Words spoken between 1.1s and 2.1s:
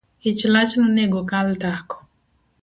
okal tako